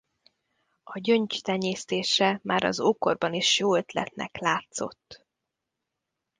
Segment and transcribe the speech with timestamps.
[0.83, 5.25] A gyöngy tenyésztése már az ókorban is jó ötletnek látszott.